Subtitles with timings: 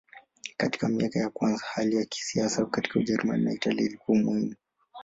[0.57, 4.55] Katika miaka ya kwanza hali ya kisiasa katika Ujerumani na Italia ilikuwa muhimu.